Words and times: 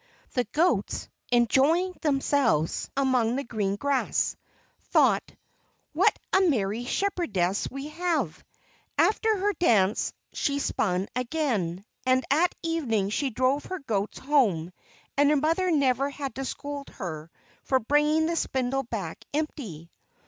The 0.33 0.45
goats, 0.45 1.07
enjoying 1.31 1.93
themselves 2.01 2.89
among 2.97 3.35
the 3.35 3.43
green 3.43 3.75
grass, 3.75 4.35
thought: 4.89 5.21
"What 5.93 6.17
a 6.33 6.41
merry 6.41 6.85
shepherdess 6.85 7.69
we 7.69 7.89
have!" 7.89 8.43
After 8.97 9.37
her 9.37 9.53
dance, 9.59 10.11
she 10.33 10.57
spun 10.57 11.07
again. 11.15 11.85
And 12.03 12.25
at 12.31 12.55
evening 12.63 13.11
she 13.11 13.29
drove 13.29 13.65
her 13.65 13.77
goats 13.77 14.17
home, 14.17 14.73
and 15.17 15.29
her 15.29 15.35
mother 15.35 15.69
never 15.69 16.09
had 16.09 16.33
to 16.33 16.45
scold 16.45 16.89
her 16.89 17.29
for 17.61 17.79
bringing 17.79 18.25
the 18.25 18.35
spindle 18.35 18.81
back 18.81 19.23
empty. 19.35 19.91